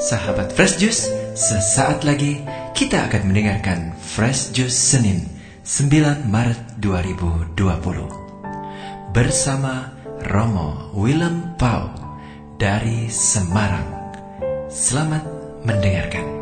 Sahabat 0.00 0.56
Fresh 0.56 0.80
Juice, 0.80 1.12
sesaat 1.36 2.08
lagi 2.08 2.40
kita 2.72 3.04
akan 3.06 3.30
mendengarkan 3.30 3.92
Fresh 4.00 4.56
Juice 4.56 4.74
Senin 4.74 5.28
9 5.62 6.24
Maret 6.24 6.80
2020 6.80 9.12
bersama 9.12 9.92
Romo 10.24 10.88
Willem 10.96 11.52
Pau 11.60 11.92
dari 12.56 13.12
Semarang. 13.12 13.84
Selamat 14.72 15.39
mendengarkan. 15.64 16.40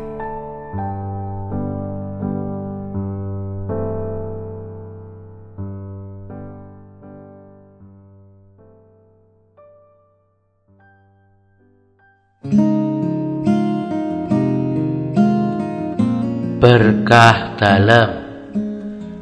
berkah 16.59 17.55
dalam 17.55 18.09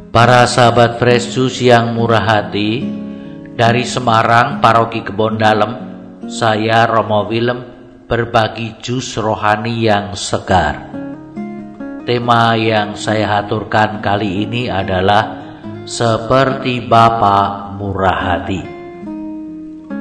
para 0.10 0.50
sahabat 0.50 0.98
Juice 0.98 1.70
yang 1.70 1.94
murah 1.94 2.26
hati 2.26 2.82
dari 3.54 3.86
Semarang 3.86 4.58
Paroki 4.58 5.06
Kebon 5.06 5.38
Dalem 5.38 5.72
saya 6.26 6.90
Romo 6.90 7.30
Willem 7.30 7.77
berbagi 8.08 8.80
jus 8.80 9.20
rohani 9.20 9.84
yang 9.84 10.16
segar 10.16 10.96
tema 12.08 12.56
yang 12.56 12.96
saya 12.96 13.44
aturkan 13.44 14.00
kali 14.00 14.48
ini 14.48 14.72
adalah 14.72 15.44
seperti 15.84 16.88
Bapa 16.88 17.76
murah 17.76 18.20
hati 18.32 18.64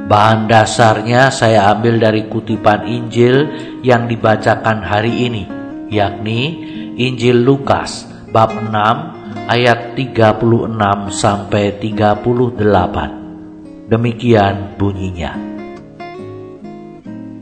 bahan 0.07 0.47
dasarnya 0.47 1.35
saya 1.35 1.67
ambil 1.75 1.99
dari 1.99 2.31
kutipan 2.31 2.87
Injil 2.87 3.51
yang 3.83 4.07
dibacakan 4.07 4.87
hari 4.87 5.27
ini 5.27 5.43
yakni 5.91 6.63
Injil 6.95 7.43
Lukas 7.43 8.07
bab 8.31 8.55
6 8.55 9.17
ayat 9.47 9.95
36 9.95 10.43
sampai 11.15 11.79
38. 11.79 13.87
Demikian 13.87 14.75
bunyinya. 14.75 15.46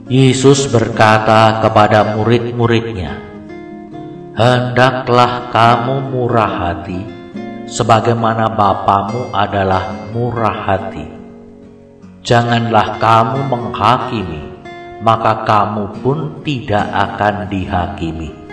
Yesus 0.04 0.68
berkata 0.68 1.64
kepada 1.64 2.16
murid-muridnya, 2.16 3.16
Hendaklah 4.34 5.48
kamu 5.54 6.10
murah 6.12 6.52
hati, 6.52 7.00
sebagaimana 7.64 8.52
Bapamu 8.52 9.30
adalah 9.30 9.94
murah 10.10 10.58
hati. 10.68 11.06
Janganlah 12.24 12.98
kamu 13.00 13.38
menghakimi, 13.48 14.42
maka 15.00 15.46
kamu 15.46 16.02
pun 16.02 16.40
tidak 16.42 16.84
akan 16.90 17.48
dihakimi 17.52 18.44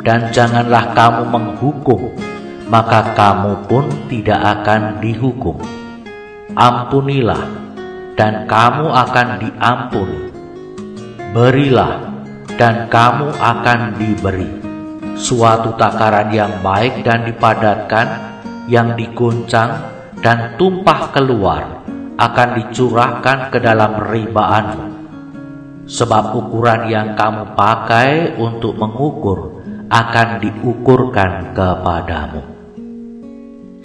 dan 0.00 0.32
janganlah 0.32 0.96
kamu 0.96 1.22
menghukum, 1.28 2.08
maka 2.72 3.12
kamu 3.12 3.68
pun 3.68 3.84
tidak 4.08 4.40
akan 4.40 5.00
dihukum. 5.00 5.56
Ampunilah, 6.56 7.69
dan 8.14 8.46
kamu 8.46 8.86
akan 8.90 9.28
diampuni. 9.42 10.20
Berilah, 11.30 12.10
dan 12.60 12.90
kamu 12.90 13.32
akan 13.38 13.80
diberi. 13.96 14.50
Suatu 15.16 15.76
takaran 15.76 16.32
yang 16.32 16.60
baik 16.64 17.04
dan 17.04 17.28
dipadatkan, 17.28 18.08
yang 18.68 18.96
diguncang 18.96 19.80
dan 20.20 20.56
tumpah 20.60 21.12
keluar, 21.12 21.84
akan 22.20 22.48
dicurahkan 22.60 23.48
ke 23.48 23.58
dalam 23.60 23.96
ribaanmu. 23.96 24.86
Sebab 25.88 26.36
ukuran 26.36 26.86
yang 26.86 27.18
kamu 27.18 27.56
pakai 27.56 28.36
untuk 28.38 28.76
mengukur 28.76 29.60
akan 29.90 30.38
diukurkan 30.38 31.50
kepadamu. 31.50 32.42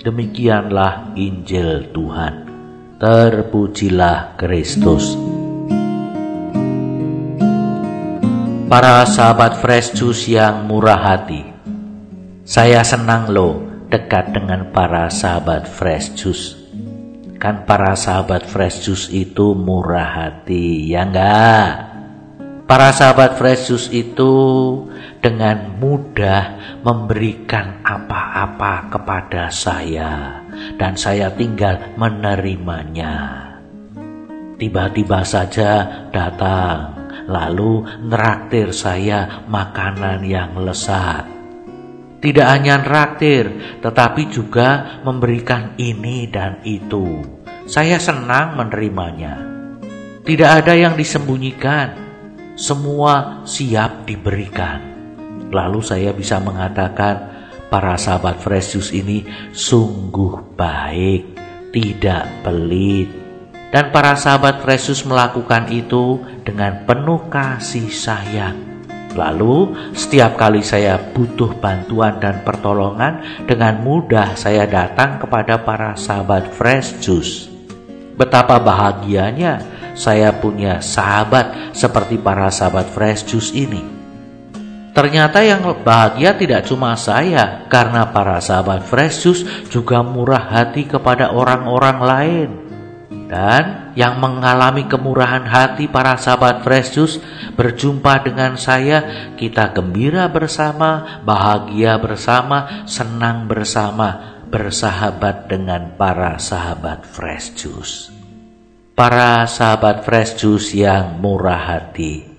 Demikianlah 0.06 1.18
Injil 1.18 1.90
Tuhan. 1.90 2.45
Terpujilah 3.06 4.34
Kristus. 4.34 5.14
Para 8.66 9.06
sahabat 9.06 9.62
Fresh 9.62 9.94
Juice 9.94 10.34
yang 10.34 10.66
murah 10.66 10.98
hati, 10.98 11.46
saya 12.42 12.82
senang 12.82 13.30
loh 13.30 13.62
dekat 13.94 14.34
dengan 14.34 14.74
para 14.74 15.14
sahabat 15.14 15.70
Fresh 15.70 16.18
Juice. 16.18 16.58
Kan 17.38 17.70
para 17.70 17.94
sahabat 17.94 18.50
Fresh 18.50 18.90
Juice 18.90 19.14
itu 19.14 19.54
murah 19.54 20.26
hati, 20.26 20.90
ya 20.90 21.06
enggak? 21.06 21.70
Para 22.66 22.90
sahabat 22.90 23.38
Fresh 23.38 23.70
Juice 23.70 23.94
itu 23.94 24.34
dengan 25.22 25.78
mudah 25.78 26.58
memberikan 26.82 27.86
apa-apa 27.86 28.90
kepada 28.90 29.54
saya 29.54 30.42
dan 30.76 31.00
saya 31.00 31.32
tinggal 31.34 31.80
menerimanya. 31.96 33.44
Tiba-tiba 34.56 35.20
saja 35.28 35.84
datang 36.16 36.96
lalu 37.28 37.84
neraktir 38.06 38.72
saya 38.72 39.44
makanan 39.50 40.24
yang 40.24 40.56
lesat. 40.62 41.28
Tidak 42.24 42.48
hanya 42.48 42.82
neraktir 42.82 43.52
tetapi 43.84 44.32
juga 44.32 45.02
memberikan 45.04 45.76
ini 45.78 46.26
dan 46.32 46.64
itu. 46.64 47.22
Saya 47.66 48.00
senang 48.00 48.56
menerimanya. 48.56 49.42
Tidak 50.26 50.50
ada 50.50 50.74
yang 50.74 50.98
disembunyikan. 50.98 52.06
Semua 52.56 53.44
siap 53.44 54.08
diberikan. 54.08 54.80
Lalu 55.52 55.84
saya 55.84 56.16
bisa 56.16 56.40
mengatakan 56.40 57.35
para 57.70 57.98
sahabat 58.00 58.40
Fresh 58.40 58.78
Juice 58.78 58.92
ini 58.96 59.26
sungguh 59.52 60.56
baik, 60.56 61.36
tidak 61.74 62.30
pelit. 62.46 63.10
Dan 63.74 63.92
para 63.92 64.16
sahabat 64.16 64.64
Fresh 64.64 64.88
Juice 64.92 65.04
melakukan 65.04 65.68
itu 65.68 66.24
dengan 66.48 66.88
penuh 66.88 67.28
kasih 67.28 67.92
sayang. 67.92 68.76
Lalu 69.16 69.72
setiap 69.96 70.36
kali 70.36 70.60
saya 70.60 71.00
butuh 71.00 71.56
bantuan 71.64 72.20
dan 72.20 72.44
pertolongan 72.44 73.24
dengan 73.48 73.80
mudah 73.80 74.36
saya 74.36 74.68
datang 74.68 75.24
kepada 75.24 75.64
para 75.64 75.96
sahabat 75.96 76.52
Fresh 76.52 77.00
Juice. 77.00 77.48
Betapa 78.16 78.60
bahagianya 78.60 79.64
saya 79.96 80.36
punya 80.36 80.84
sahabat 80.84 81.72
seperti 81.72 82.20
para 82.20 82.52
sahabat 82.52 82.92
Fresh 82.92 83.32
Juice 83.32 83.56
ini. 83.56 83.95
Ternyata 84.96 85.44
yang 85.44 85.68
bahagia 85.84 86.40
tidak 86.40 86.72
cuma 86.72 86.96
saya, 86.96 87.68
karena 87.68 88.16
para 88.16 88.40
sahabat 88.40 88.88
Fresh 88.88 89.28
juga 89.68 90.00
murah 90.00 90.48
hati 90.48 90.88
kepada 90.88 91.36
orang-orang 91.36 92.00
lain. 92.00 92.50
Dan 93.28 93.92
yang 94.00 94.24
mengalami 94.24 94.88
kemurahan 94.88 95.44
hati 95.44 95.92
para 95.92 96.16
sahabat 96.16 96.64
Fresh 96.64 97.20
berjumpa 97.60 98.24
dengan 98.24 98.56
saya, 98.56 99.34
kita 99.36 99.76
gembira 99.76 100.32
bersama, 100.32 101.20
bahagia 101.28 102.00
bersama, 102.00 102.88
senang 102.88 103.52
bersama, 103.52 104.40
bersahabat 104.48 105.52
dengan 105.52 105.92
para 106.00 106.40
sahabat 106.40 107.04
Fresh. 107.04 107.68
Para 108.96 109.44
sahabat 109.44 110.08
Fresh 110.08 110.40
yang 110.72 111.20
murah 111.20 111.60
hati, 111.60 112.35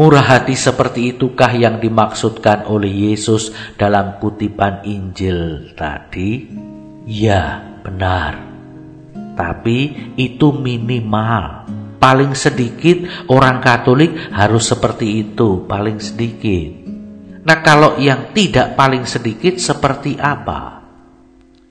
Murah 0.00 0.24
hati 0.24 0.56
seperti 0.56 1.12
itukah 1.12 1.52
yang 1.52 1.76
dimaksudkan 1.76 2.64
oleh 2.72 3.12
Yesus 3.12 3.52
dalam 3.76 4.16
kutipan 4.16 4.80
Injil 4.88 5.76
tadi? 5.76 6.48
Ya, 7.04 7.60
benar. 7.84 8.40
Tapi 9.36 10.08
itu 10.16 10.56
minimal. 10.56 11.68
Paling 12.00 12.32
sedikit 12.32 13.28
orang 13.28 13.60
Katolik 13.60 14.16
harus 14.32 14.72
seperti 14.72 15.20
itu, 15.20 15.68
paling 15.68 16.00
sedikit. 16.00 16.80
Nah, 17.44 17.60
kalau 17.60 18.00
yang 18.00 18.32
tidak 18.32 18.80
paling 18.80 19.04
sedikit 19.04 19.60
seperti 19.60 20.16
apa? 20.16 20.80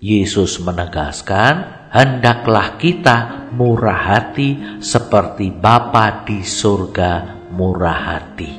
Yesus 0.06 0.62
menegaskan, 0.62 1.90
hendaklah 1.90 2.78
kita 2.78 3.50
murah 3.58 4.22
hati 4.22 4.78
seperti 4.78 5.50
Bapa 5.50 6.22
di 6.30 6.46
surga 6.46 7.39
murah 7.52 8.00
hati. 8.16 8.52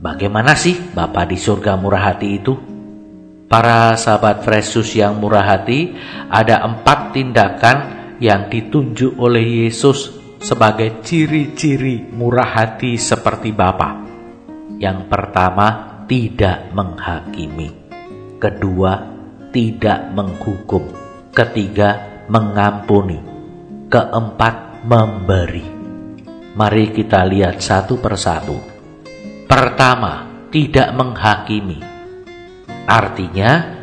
Bagaimana 0.00 0.56
sih 0.56 0.80
Bapak 0.96 1.28
di 1.28 1.36
surga 1.36 1.76
murah 1.76 2.10
hati 2.10 2.28
itu? 2.32 2.54
Para 3.50 3.98
sahabat 3.98 4.46
Fresus 4.46 4.94
yang 4.94 5.18
murah 5.18 5.42
hati, 5.42 5.92
ada 6.30 6.62
empat 6.62 7.12
tindakan 7.12 7.78
yang 8.22 8.46
ditunjuk 8.46 9.18
oleh 9.18 9.66
Yesus 9.66 10.14
sebagai 10.38 11.02
ciri-ciri 11.02 12.00
murah 12.14 12.46
hati 12.46 12.94
seperti 12.94 13.50
Bapa. 13.50 14.06
Yang 14.78 15.10
pertama, 15.10 15.66
tidak 16.06 16.70
menghakimi. 16.72 17.68
Kedua, 18.38 18.92
tidak 19.50 20.14
menghukum. 20.14 20.86
Ketiga, 21.34 22.22
mengampuni. 22.30 23.18
Keempat, 23.90 24.86
memberi. 24.86 25.79
Mari 26.50 26.90
kita 26.90 27.22
lihat 27.30 27.62
satu 27.62 28.02
persatu. 28.02 28.58
Pertama, 29.46 30.46
tidak 30.50 30.90
menghakimi. 30.98 31.78
Artinya, 32.90 33.78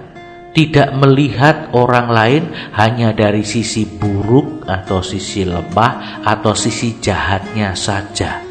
tidak 0.52 0.92
melihat 1.00 1.72
orang 1.72 2.12
lain 2.12 2.44
hanya 2.75 3.16
dari 3.16 3.48
sisi 3.48 3.88
buruk 3.88 4.68
atau 4.68 5.00
sisi 5.00 5.48
lemah 5.48 6.25
atau 6.28 6.52
sisi 6.52 7.00
jahatnya 7.00 7.72
saja. 7.72 8.44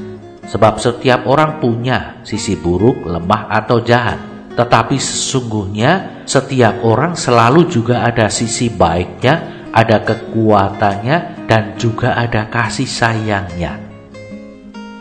Sebab 0.48 0.80
setiap 0.80 1.28
orang 1.28 1.60
punya 1.60 2.24
sisi 2.24 2.56
buruk, 2.56 3.04
lemah 3.04 3.52
atau 3.52 3.84
jahat. 3.84 4.16
Tetapi 4.56 4.96
sesungguhnya 4.96 6.24
setiap 6.24 6.80
orang 6.88 7.12
selalu 7.20 7.68
juga 7.68 8.00
ada 8.00 8.32
sisi 8.32 8.72
baiknya, 8.72 9.68
ada 9.76 10.00
kekuatannya, 10.00 11.44
dan 11.44 11.76
juga 11.76 12.16
ada 12.16 12.48
kasih 12.48 12.88
sayangnya. 12.88 13.85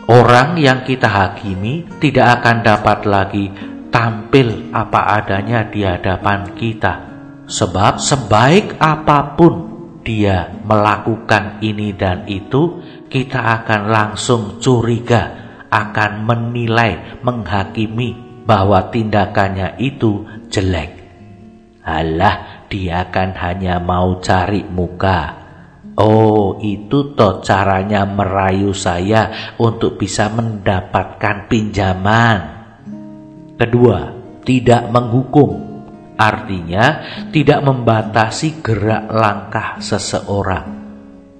Orang 0.06 0.54
yang 0.54 0.86
kita 0.86 1.10
hakimi 1.10 1.82
tidak 1.98 2.38
akan 2.38 2.62
dapat 2.62 2.98
lagi 3.10 3.50
tampil 3.90 4.70
apa 4.70 5.18
adanya 5.18 5.66
di 5.66 5.82
hadapan 5.82 6.54
kita. 6.54 6.94
Sebab 7.50 7.98
sebaik 7.98 8.78
apa 8.78 9.34
pun 9.34 9.54
dia 10.06 10.46
melakukan 10.62 11.58
ini 11.58 11.90
dan 11.90 12.22
itu, 12.30 12.78
kita 13.10 13.62
akan 13.62 13.90
langsung 13.90 14.62
curiga, 14.62 15.34
akan 15.74 16.22
menilai, 16.22 17.18
menghakimi 17.26 18.42
bahwa 18.46 18.86
tindakannya 18.94 19.74
itu 19.82 20.22
jelek. 20.46 21.02
Alah, 21.82 22.66
dia 22.70 23.10
kan 23.10 23.34
hanya 23.34 23.82
mau 23.82 24.22
cari 24.22 24.62
muka. 24.62 25.45
Oh, 25.96 26.60
itu 26.60 27.16
toh 27.16 27.40
caranya 27.40 28.04
merayu 28.04 28.76
saya 28.76 29.54
untuk 29.56 29.96
bisa 29.96 30.28
mendapatkan 30.28 31.48
pinjaman. 31.48 32.38
Kedua, 33.56 34.12
tidak 34.44 34.92
menghukum. 34.92 35.64
Artinya, 36.20 37.00
tidak 37.32 37.64
membatasi 37.64 38.60
gerak 38.60 39.08
langkah 39.08 39.80
seseorang. 39.80 40.68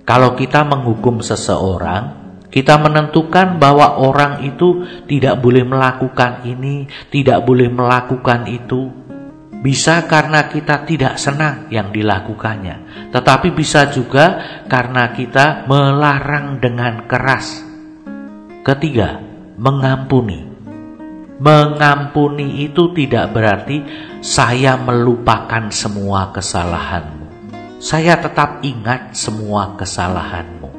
Kalau 0.08 0.32
kita 0.32 0.64
menghukum 0.64 1.20
seseorang, 1.20 2.16
kita 2.48 2.80
menentukan 2.80 3.60
bahwa 3.60 4.00
orang 4.00 4.40
itu 4.40 4.88
tidak 5.04 5.44
boleh 5.44 5.68
melakukan 5.68 6.48
ini, 6.48 6.88
tidak 7.12 7.44
boleh 7.44 7.68
melakukan 7.68 8.48
itu. 8.48 9.05
Bisa 9.56 10.04
karena 10.04 10.46
kita 10.52 10.84
tidak 10.84 11.16
senang 11.16 11.66
yang 11.72 11.88
dilakukannya, 11.90 13.08
tetapi 13.10 13.50
bisa 13.56 13.88
juga 13.88 14.60
karena 14.68 15.10
kita 15.16 15.64
melarang 15.64 16.60
dengan 16.60 17.08
keras. 17.08 17.64
Ketiga, 18.62 19.16
mengampuni. 19.56 20.44
Mengampuni 21.36 22.64
itu 22.64 22.96
tidak 22.96 23.32
berarti 23.32 23.84
saya 24.24 24.80
melupakan 24.80 25.68
semua 25.68 26.32
kesalahanmu. 26.32 27.26
Saya 27.76 28.16
tetap 28.16 28.64
ingat 28.64 29.12
semua 29.12 29.76
kesalahanmu. 29.76 30.70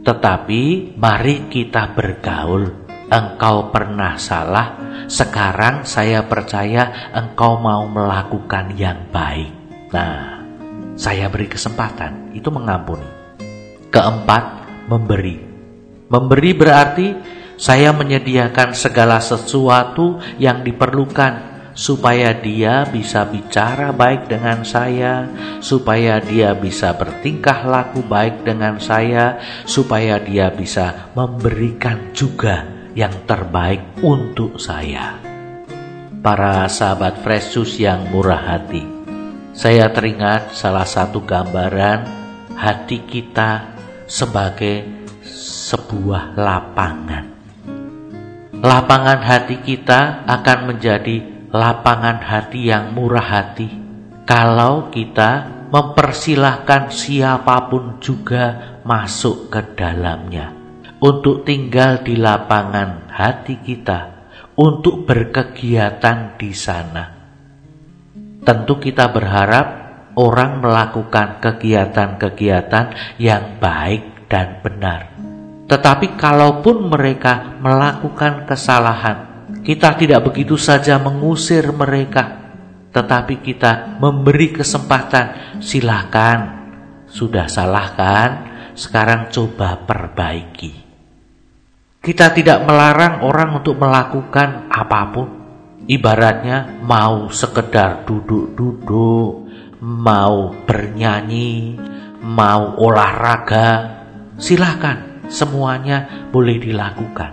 Tetapi 0.00 0.96
mari 0.96 1.52
kita 1.52 1.92
bergaul. 1.92 2.87
Engkau 3.08 3.72
pernah 3.72 4.20
salah, 4.20 4.76
sekarang 5.08 5.88
saya 5.88 6.28
percaya 6.28 7.08
engkau 7.16 7.56
mau 7.56 7.88
melakukan 7.88 8.76
yang 8.76 9.08
baik. 9.08 9.48
Nah, 9.88 10.44
saya 10.92 11.32
beri 11.32 11.48
kesempatan, 11.48 12.36
itu 12.36 12.52
mengampuni. 12.52 13.08
Keempat, 13.88 14.44
memberi. 14.92 15.40
Memberi 16.12 16.52
berarti 16.52 17.08
saya 17.56 17.96
menyediakan 17.96 18.76
segala 18.76 19.24
sesuatu 19.24 20.20
yang 20.36 20.60
diperlukan 20.60 21.48
supaya 21.72 22.36
dia 22.36 22.84
bisa 22.92 23.24
bicara 23.24 23.88
baik 23.88 24.28
dengan 24.28 24.68
saya, 24.68 25.24
supaya 25.64 26.20
dia 26.20 26.52
bisa 26.52 26.92
bertingkah 26.92 27.64
laku 27.64 28.04
baik 28.04 28.44
dengan 28.44 28.76
saya, 28.76 29.40
supaya 29.64 30.20
dia 30.20 30.52
bisa 30.52 31.08
memberikan 31.16 32.12
juga 32.12 32.77
yang 32.98 33.14
terbaik 33.30 34.02
untuk 34.02 34.58
saya. 34.58 35.14
Para 36.18 36.66
sahabat 36.66 37.22
Fresus 37.22 37.78
yang 37.78 38.10
murah 38.10 38.42
hati, 38.42 38.82
saya 39.54 39.86
teringat 39.94 40.50
salah 40.50 40.82
satu 40.82 41.22
gambaran 41.22 42.02
hati 42.58 43.06
kita 43.06 43.70
sebagai 44.10 44.82
sebuah 45.22 46.34
lapangan 46.34 47.38
lapangan 48.58 49.22
hati 49.22 49.62
kita 49.62 50.26
akan 50.26 50.74
menjadi 50.74 51.46
lapangan 51.54 52.18
hati 52.18 52.66
yang 52.66 52.90
murah 52.90 53.22
hati 53.22 53.70
kalau 54.26 54.90
kita 54.90 55.46
mempersilahkan 55.70 56.90
siapa 56.90 57.70
pun 57.70 58.02
juga 58.02 58.78
masuk 58.82 59.46
ke 59.54 59.60
dalamnya 59.78 60.57
untuk 60.98 61.46
tinggal 61.46 62.02
di 62.02 62.18
lapangan 62.18 63.06
hati 63.10 63.62
kita 63.62 64.18
untuk 64.58 65.06
berkegiatan 65.06 66.34
di 66.34 66.50
sana. 66.50 67.04
Tentu 68.42 68.82
kita 68.82 69.06
berharap 69.14 69.66
orang 70.18 70.58
melakukan 70.58 71.38
kegiatan-kegiatan 71.38 73.16
yang 73.22 73.62
baik 73.62 74.26
dan 74.26 74.58
benar. 74.58 75.14
Tetapi 75.70 76.18
kalaupun 76.18 76.90
mereka 76.90 77.60
melakukan 77.62 78.48
kesalahan, 78.48 79.46
kita 79.62 79.94
tidak 79.94 80.26
begitu 80.26 80.58
saja 80.58 80.98
mengusir 80.98 81.70
mereka, 81.70 82.40
tetapi 82.90 83.38
kita 83.44 84.00
memberi 84.00 84.50
kesempatan, 84.56 85.60
silakan. 85.62 86.56
Sudah 87.08 87.48
salahkan, 87.48 88.30
sekarang 88.76 89.32
coba 89.32 89.80
perbaiki. 89.84 90.87
Kita 91.98 92.30
tidak 92.30 92.62
melarang 92.62 93.26
orang 93.26 93.58
untuk 93.58 93.74
melakukan 93.74 94.70
apa 94.70 95.00
pun. 95.10 95.28
Ibaratnya 95.88 96.84
mau 96.84 97.32
sekedar 97.32 98.06
duduk-duduk, 98.06 99.30
mau 99.82 100.52
bernyanyi, 100.68 101.74
mau 102.22 102.76
olahraga, 102.78 103.98
silahkan 104.38 105.26
semuanya 105.26 106.28
boleh 106.30 106.60
dilakukan. 106.60 107.32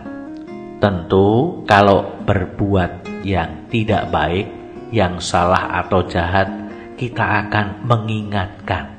Tentu, 0.82 1.62
kalau 1.70 2.24
berbuat 2.26 3.24
yang 3.28 3.68
tidak 3.70 4.10
baik, 4.10 4.48
yang 4.90 5.20
salah 5.20 5.84
atau 5.84 6.04
jahat, 6.08 6.48
kita 6.96 7.48
akan 7.48 7.84
mengingatkan. 7.84 8.95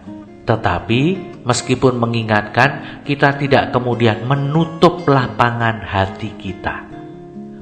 Tetapi, 0.46 1.02
meskipun 1.42 1.98
mengingatkan, 1.98 3.02
kita 3.02 3.34
tidak 3.34 3.74
kemudian 3.74 4.30
menutup 4.30 5.02
lapangan 5.10 5.82
hati 5.82 6.38
kita. 6.38 6.86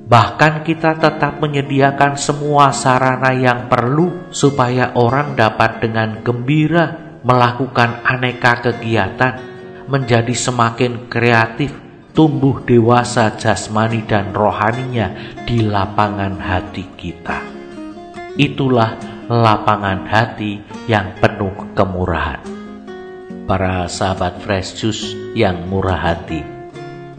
Bahkan, 0.04 0.68
kita 0.68 1.00
tetap 1.00 1.40
menyediakan 1.40 2.20
semua 2.20 2.76
sarana 2.76 3.32
yang 3.32 3.72
perlu 3.72 4.28
supaya 4.28 4.92
orang 4.92 5.32
dapat 5.32 5.80
dengan 5.80 6.20
gembira 6.20 7.18
melakukan 7.24 8.04
aneka 8.04 8.60
kegiatan 8.60 9.40
menjadi 9.88 10.36
semakin 10.36 11.08
kreatif, 11.08 11.72
tumbuh 12.12 12.60
dewasa 12.68 13.32
jasmani 13.40 14.04
dan 14.04 14.36
rohaninya 14.36 15.40
di 15.48 15.64
lapangan 15.64 16.36
hati 16.36 16.84
kita. 17.00 17.40
Itulah 18.36 19.00
lapangan 19.32 20.04
hati 20.04 20.60
yang 20.84 21.16
penuh 21.16 21.72
kemurahan. 21.72 22.53
Para 23.44 23.84
sahabat 23.92 24.40
fresh 24.40 24.80
juice 24.80 25.12
yang 25.36 25.68
murah 25.68 26.00
hati, 26.00 26.40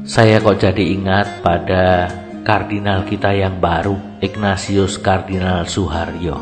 saya 0.10 0.42
kok 0.42 0.58
jadi 0.58 0.98
ingat 0.98 1.46
pada 1.46 2.10
kardinal 2.42 3.06
kita 3.06 3.30
yang 3.30 3.62
baru, 3.62 3.94
Ignatius 4.26 4.98
Kardinal 4.98 5.70
Suharyo. 5.70 6.42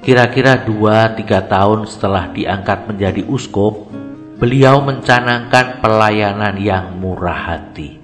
Kira-kira 0.00 0.64
2-3 0.64 1.44
tahun 1.44 1.84
setelah 1.84 2.32
diangkat 2.32 2.88
menjadi 2.88 3.28
uskup, 3.28 3.92
beliau 4.40 4.80
mencanangkan 4.80 5.84
pelayanan 5.84 6.56
yang 6.56 6.96
murah 6.96 7.52
hati. 7.52 8.00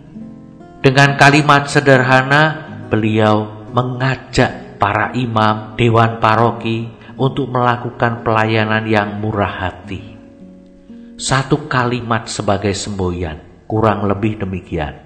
Dengan 0.85 1.17
kalimat 1.17 1.73
sederhana, 1.73 2.69
beliau 2.93 3.64
mengajak 3.73 4.76
para 4.76 5.09
imam, 5.17 5.73
dewan 5.81 6.21
paroki 6.21 6.93
untuk 7.17 7.49
melakukan 7.49 8.21
pelayanan 8.21 8.85
yang 8.85 9.17
murah 9.25 9.57
hati. 9.57 10.20
Satu 11.21 11.69
kalimat 11.69 12.25
sebagai 12.33 12.73
semboyan, 12.73 13.37
kurang 13.69 14.09
lebih 14.09 14.41
demikian. 14.41 14.97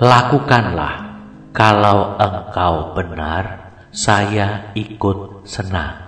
Lakukanlah 0.00 1.04
Kalau 1.52 2.16
engkau 2.16 2.96
benar, 2.96 3.76
saya 3.92 4.72
ikut 4.72 5.44
senang. 5.44 6.00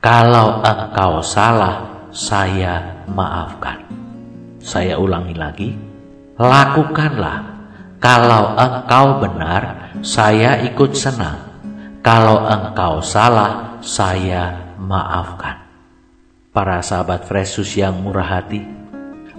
Kalau 0.00 0.64
engkau 0.64 1.20
salah, 1.20 2.08
saya 2.12 3.04
maafkan. 3.08 3.80
Saya 4.60 4.96
ulangi 4.96 5.36
lagi, 5.36 5.72
lakukanlah. 6.40 7.44
Kalau 8.00 8.56
engkau 8.56 9.20
benar, 9.20 9.92
saya 10.00 10.64
ikut 10.64 10.96
senang. 10.96 11.60
Kalau 12.00 12.44
engkau 12.44 13.04
salah, 13.04 13.80
saya 13.84 14.72
maafkan. 14.80 15.63
Para 16.54 16.78
sahabat 16.86 17.26
Fresus 17.26 17.74
yang 17.74 17.98
murah 17.98 18.38
hati, 18.38 18.62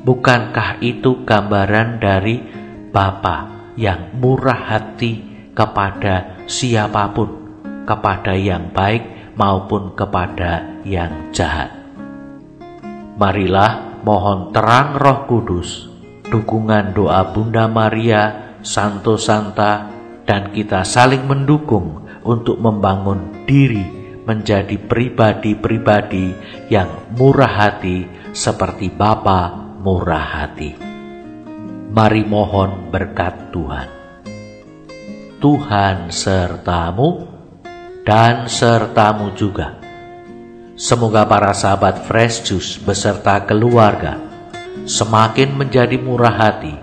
bukankah 0.04 0.84
itu 0.84 1.24
gambaran 1.24 2.04
dari 2.04 2.44
Bapa 2.92 3.72
yang 3.80 4.20
murah 4.20 4.76
hati 4.76 5.24
kepada 5.56 6.44
siapa 6.44 7.16
pun, 7.16 7.32
kepada 7.88 8.36
yang 8.36 8.68
baik 8.76 9.32
maupun 9.40 9.96
kepada 9.96 10.84
yang 10.84 11.32
jahat. 11.32 11.72
Marilah 13.16 14.04
mohon 14.04 14.52
terang 14.52 15.00
Roh 15.00 15.24
Kudus, 15.24 15.88
dukungan 16.28 16.92
doa 16.92 17.32
Bunda 17.32 17.72
Maria, 17.72 18.60
Santo 18.60 19.16
Santa, 19.16 19.88
dan 20.28 20.52
kita 20.52 20.84
saling 20.84 21.24
mendukung 21.24 22.12
untuk 22.28 22.60
membangun 22.60 23.48
diri 23.48 24.05
menjadi 24.26 24.76
pribadi-pribadi 24.82 26.34
yang 26.74 27.14
murah 27.14 27.50
hati 27.70 28.10
seperti 28.34 28.90
Bapa 28.90 29.54
murah 29.86 30.26
hati. 30.42 30.74
Mari 31.94 32.26
mohon 32.26 32.90
berkat 32.90 33.54
Tuhan. 33.54 33.88
Tuhan 35.38 36.10
sertamu 36.10 37.30
dan 38.02 38.50
sertamu 38.50 39.32
juga. 39.38 39.78
Semoga 40.76 41.24
para 41.30 41.54
sahabat 41.56 42.04
Fresh 42.04 42.50
Juice 42.50 42.82
beserta 42.82 43.46
keluarga 43.46 44.20
semakin 44.84 45.56
menjadi 45.56 45.96
murah 45.96 46.36
hati 46.36 46.76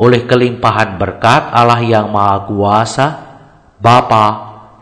oleh 0.00 0.26
kelimpahan 0.26 0.98
berkat 0.98 1.52
Allah 1.54 1.78
yang 1.84 2.10
Maha 2.10 2.48
Kuasa, 2.50 3.06
Bapa 3.78 4.26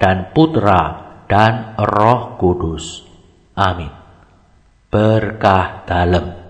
dan 0.01 0.33
Putra 0.33 1.06
dan 1.27 1.75
Roh 1.79 2.39
Kudus. 2.39 3.03
Amin. 3.59 3.91
Berkah 4.91 5.83
dalam. 5.85 6.47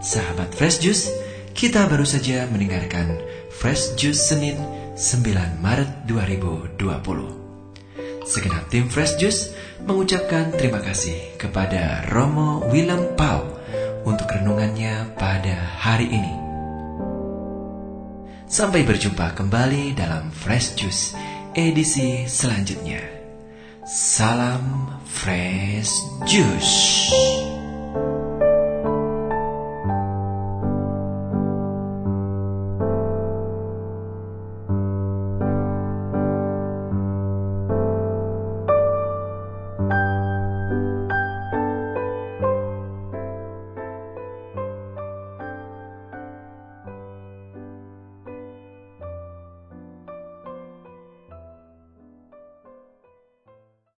Sahabat 0.00 0.56
Fresh 0.56 0.80
Juice, 0.80 1.12
kita 1.52 1.84
baru 1.90 2.08
saja 2.08 2.48
mendengarkan 2.48 3.20
Fresh 3.52 4.00
Juice 4.00 4.32
Senin 4.32 4.56
9 4.96 5.60
Maret 5.60 6.08
2020. 6.08 6.80
Segenap 8.24 8.70
tim 8.72 8.88
Fresh 8.88 9.18
Juice 9.20 9.52
mengucapkan 9.84 10.54
terima 10.54 10.80
kasih 10.80 11.36
kepada 11.36 12.08
Romo 12.08 12.64
Willem 12.70 13.12
Pau 13.18 13.44
untuk 14.06 14.30
renungannya 14.30 15.18
pada 15.18 15.56
hari 15.82 16.08
ini. 16.08 16.34
Sampai 18.50 18.82
berjumpa 18.82 19.38
kembali 19.38 19.94
dalam 19.94 20.32
Fresh 20.34 20.74
Juice 20.74 21.14
edisi 21.54 22.24
selanjutnya. 22.30 23.02
Salam 23.86 24.86
Fresh 25.06 25.90
Juice. 26.26 27.49